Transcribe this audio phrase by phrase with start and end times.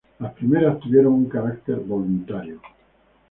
[0.17, 2.59] Las primeras tuvieron un carácter voluntario.